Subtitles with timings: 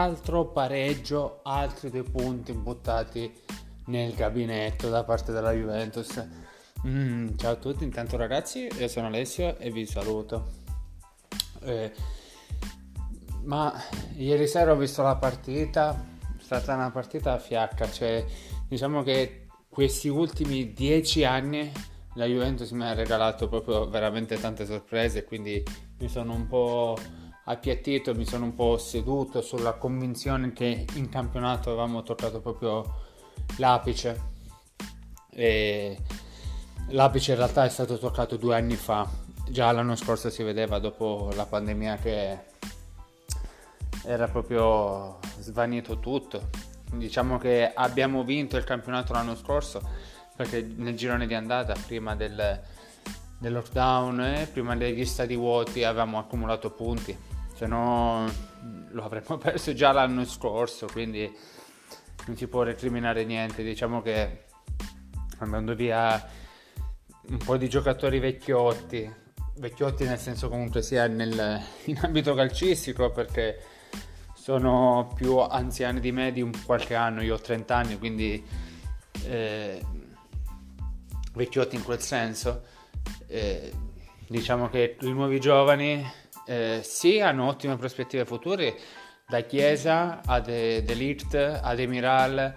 [0.00, 3.30] altro pareggio, altri due punti buttati
[3.86, 6.26] nel gabinetto da parte della Juventus.
[6.86, 10.52] Mm, ciao a tutti, intanto ragazzi, io sono Alessio e vi saluto.
[11.64, 11.92] Eh,
[13.42, 13.74] ma
[14.16, 16.02] ieri sera ho visto la partita,
[16.38, 18.24] è stata una partita a fiacca, cioè
[18.66, 21.70] diciamo che questi ultimi dieci anni
[22.14, 25.62] la Juventus mi ha regalato proprio veramente tante sorprese, quindi
[25.98, 26.96] mi sono un po'
[27.50, 33.08] appiattito, mi sono un po' seduto sulla convinzione che in campionato avevamo toccato proprio
[33.56, 34.28] l'apice.
[35.30, 35.98] E
[36.88, 39.08] l'apice in realtà è stato toccato due anni fa,
[39.48, 42.38] già l'anno scorso si vedeva dopo la pandemia che
[44.04, 46.48] era proprio svanito tutto.
[46.92, 49.80] Diciamo che abbiamo vinto il campionato l'anno scorso
[50.34, 52.60] perché nel girone di andata, prima del,
[53.38, 57.16] del lockdown, eh, prima degli stati vuoti, avevamo accumulato punti,
[57.60, 58.26] se no
[58.92, 61.30] lo avremmo perso già l'anno scorso, quindi
[62.26, 63.62] non si può recriminare niente.
[63.62, 64.44] Diciamo che
[65.40, 66.26] andando via
[67.28, 69.12] un po' di giocatori vecchiotti,
[69.56, 73.62] vecchiotti nel senso comunque sia nel, in ambito calcistico perché
[74.34, 78.42] sono più anziani di me di un qualche anno, io ho 30 anni, quindi
[79.26, 79.84] eh,
[81.34, 82.62] vecchiotti in quel senso.
[83.26, 83.70] Eh,
[84.26, 86.18] diciamo che i nuovi giovani
[86.50, 88.76] eh, sì hanno ottime prospettive future,
[89.28, 92.52] da Chiesa a De, De Ligt ad Emiral,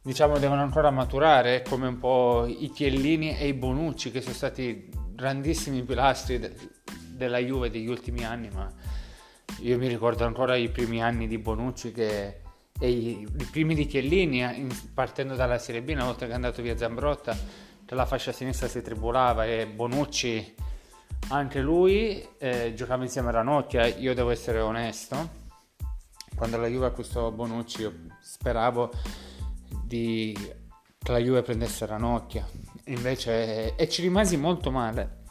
[0.00, 4.88] diciamo devono ancora maturare come un po' i Chiellini e i Bonucci che sono stati
[5.12, 6.54] grandissimi pilastri de,
[7.08, 8.72] della Juve degli ultimi anni, ma
[9.60, 12.40] io mi ricordo ancora i primi anni di Bonucci che,
[12.80, 16.34] e i, i primi di Chiellini in, partendo dalla Serie B una volta che è
[16.34, 17.36] andato via Zambrotta
[17.84, 20.54] che la fascia sinistra si tribolava e Bonucci
[21.28, 25.44] anche lui eh, giocava insieme a Ranocchia io devo essere onesto.
[26.36, 28.90] Quando la Juve acquistò Bonucci io speravo
[29.82, 30.36] di,
[30.98, 32.46] che la Juve prendesse Ranocchia.
[32.86, 35.24] Invece e ci rimasi molto male.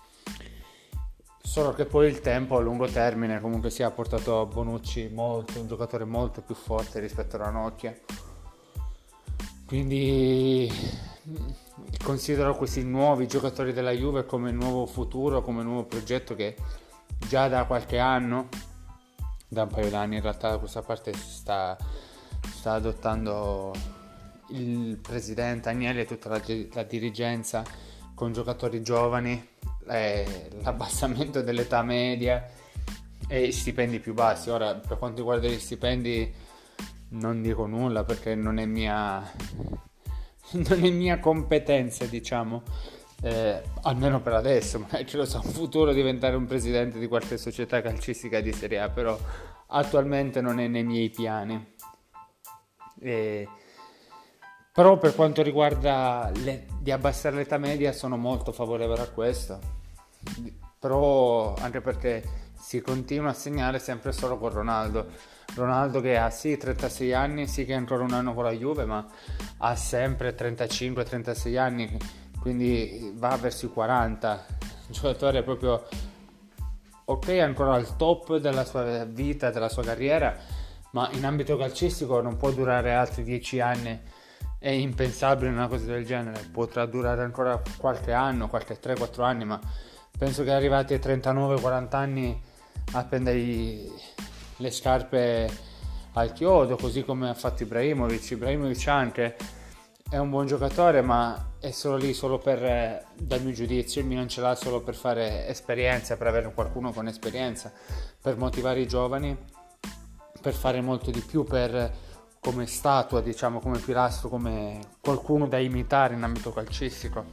[1.42, 5.60] Solo che poi il tempo a lungo termine comunque si è portato a Bonucci molto,
[5.60, 7.96] un giocatore molto più forte rispetto a Ranocchia.
[9.66, 10.70] Quindi
[12.04, 16.56] considero questi nuovi giocatori della Juve come nuovo futuro, come nuovo progetto che
[17.28, 18.50] già da qualche anno
[19.48, 21.78] da un paio d'anni in realtà da questa parte sta,
[22.42, 23.74] sta adottando
[24.50, 26.42] il presidente Agnelli e tutta la,
[26.74, 27.64] la dirigenza
[28.14, 29.48] con giocatori giovani,
[29.88, 32.46] eh, l'abbassamento dell'età media
[33.28, 34.50] e stipendi più bassi.
[34.50, 36.34] Ora, per quanto riguarda gli stipendi,
[37.10, 39.32] non dico nulla perché non è mia,
[40.68, 42.64] non è mia competenza, diciamo
[43.22, 47.38] eh, almeno per adesso, magari ce lo so, in futuro diventare un presidente di qualche
[47.38, 49.18] società calcistica di Serie A, però
[49.68, 51.74] attualmente non è nei miei piani.
[53.02, 53.48] E...
[54.72, 56.66] Però per quanto riguarda le...
[56.80, 59.60] di abbassare l'età media sono molto favorevole a questo,
[60.78, 62.24] però anche perché
[62.58, 65.08] si continua a segnare sempre solo con Ronaldo.
[65.56, 68.86] Ronaldo che ha sì 36 anni, sì che è ancora un anno con la Juve,
[68.86, 69.06] ma
[69.58, 71.98] ha sempre 35-36 anni
[72.46, 74.46] quindi va verso i 40.
[74.60, 75.88] Un giocatore proprio
[77.06, 80.38] ok, ancora al top della sua vita, della sua carriera,
[80.92, 84.00] ma in ambito calcistico non può durare altri 10 anni.
[84.60, 86.48] È impensabile una cosa del genere.
[86.52, 89.60] Potrà durare ancora qualche anno, qualche 3-4 anni, ma
[90.18, 92.42] penso che arrivati ai 39-40 anni
[92.92, 93.78] appendere
[94.58, 95.50] le scarpe
[96.14, 98.32] al chiodo, così come ha fatto Ibrahimovic.
[98.32, 99.36] Ibrahimovic anche
[100.10, 104.30] è un buon giocatore, ma è solo lì solo per, dal mio giudizio, il Milan
[104.30, 107.72] ce l'ha solo per fare esperienza, per avere qualcuno con esperienza,
[108.22, 109.36] per motivare i giovani,
[110.40, 111.92] per fare molto di più, per
[112.40, 117.26] come statua, diciamo, come pilastro, come qualcuno da imitare in ambito calcistico.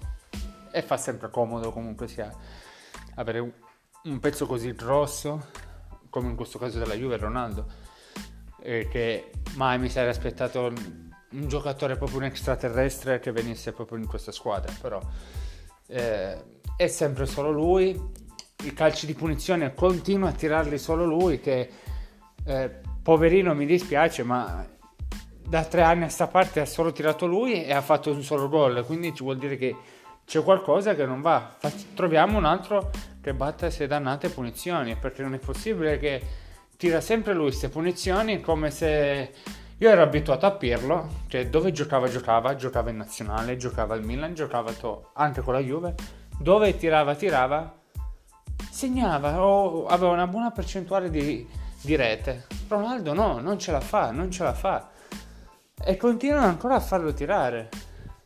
[0.72, 2.34] E fa sempre comodo comunque sia
[3.16, 3.38] avere
[4.04, 5.46] un pezzo così grosso,
[6.10, 7.66] come in questo caso della Juve, Ronaldo,
[8.60, 10.72] eh, che mai mi sarei aspettato
[11.32, 15.00] un giocatore proprio un extraterrestre che venisse proprio in questa squadra, però
[15.86, 16.44] eh,
[16.76, 17.98] è sempre solo lui,
[18.64, 21.70] i calci di punizione continua a tirarli solo lui che
[22.44, 24.64] eh, poverino mi dispiace ma
[25.44, 28.48] da tre anni a sta parte ha solo tirato lui e ha fatto un solo
[28.48, 29.76] gol, quindi ci vuol dire che
[30.24, 31.56] c'è qualcosa che non va.
[31.94, 32.90] Troviamo un altro
[33.20, 36.22] che batta queste dannate punizioni, perché non è possibile che
[36.76, 39.32] tira sempre lui queste punizioni come se
[39.78, 44.34] io ero abituato a Pirlo, che dove giocava giocava, giocava in nazionale, giocava al Milan,
[44.34, 44.72] giocava
[45.14, 45.94] anche con la Juve,
[46.38, 47.80] dove tirava tirava,
[48.70, 51.46] segnava o aveva una buona percentuale di
[51.80, 52.46] direte.
[52.68, 54.88] Ronaldo no, non ce la fa, non ce la fa.
[55.84, 57.68] E continuano ancora a farlo tirare.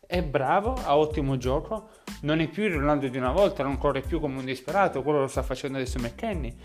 [0.07, 1.89] È bravo, ha ottimo gioco,
[2.21, 5.21] non è più il Ronaldo di una volta, non corre più come un disperato, quello
[5.21, 6.57] lo sta facendo adesso McKenny,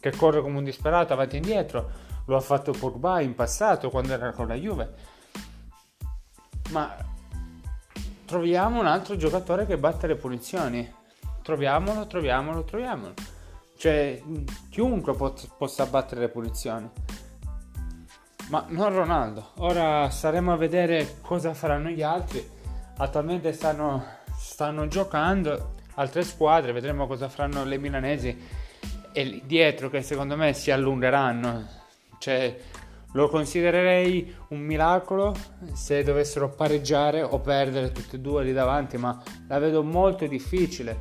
[0.00, 1.90] che corre come un disperato avanti e indietro,
[2.26, 4.94] lo ha fatto Pogba in passato quando era con la Juve.
[6.70, 6.96] Ma
[8.24, 10.92] troviamo un altro giocatore che batte le punizioni.
[11.42, 13.14] Troviamolo, troviamolo, troviamolo.
[13.76, 14.22] Cioè,
[14.68, 16.90] chiunque pot- possa battere le punizioni.
[18.50, 19.50] Ma non Ronaldo.
[19.58, 22.58] Ora staremo a vedere cosa faranno gli altri.
[23.00, 24.04] Attualmente stanno,
[24.36, 28.38] stanno giocando altre squadre, vedremo cosa faranno le milanesi
[29.12, 31.66] e dietro che secondo me si allungheranno.
[32.18, 32.60] Cioè,
[33.12, 35.34] lo considererei un miracolo
[35.72, 39.18] se dovessero pareggiare o perdere tutti e due lì davanti, ma
[39.48, 40.98] la vedo molto difficile.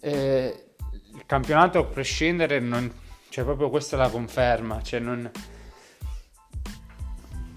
[0.00, 0.66] Eh,
[1.12, 2.88] il campionato a prescindere non,
[3.30, 5.28] cioè proprio questa la conferma cioè non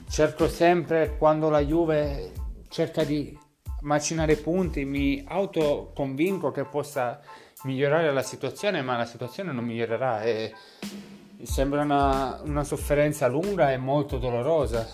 [0.10, 2.32] cerco sempre quando la Juve
[2.70, 3.38] cerca di
[3.82, 7.20] macinare punti mi autoconvinco che possa
[7.64, 10.54] migliorare la situazione ma la situazione non migliorerà e
[11.44, 14.88] sembra una, una sofferenza lunga e molto dolorosa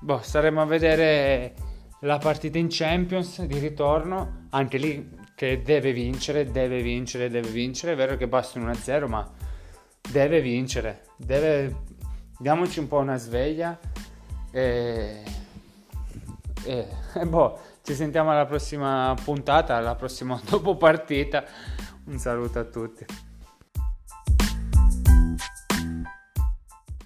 [0.00, 1.54] boh staremo a vedere
[2.00, 7.92] la partita in Champions di ritorno anche lì che deve vincere, deve vincere, deve vincere.
[7.92, 9.30] È vero che basta un 1-0, ma
[10.10, 11.02] deve vincere.
[11.16, 11.84] Deve...
[12.38, 13.78] Diamoci un po' una sveglia.
[14.50, 15.22] E...
[16.66, 16.88] E...
[17.14, 21.44] e boh, ci sentiamo alla prossima puntata, alla prossima dopo partita.
[22.06, 23.25] Un saluto a tutti.